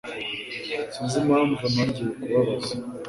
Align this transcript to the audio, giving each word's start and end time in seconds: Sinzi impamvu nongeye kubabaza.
Sinzi 0.93 1.15
impamvu 1.21 1.59
nongeye 1.73 2.09
kubabaza. 2.21 2.73